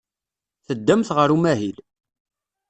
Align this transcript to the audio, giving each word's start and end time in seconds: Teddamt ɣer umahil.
Teddamt 0.65 1.09
ɣer 1.17 1.29
umahil. 1.35 1.77